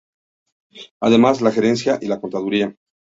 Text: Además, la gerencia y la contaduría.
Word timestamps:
Además, 0.99 1.41
la 1.41 1.51
gerencia 1.51 1.99
y 2.01 2.07
la 2.07 2.19
contaduría. 2.19 2.75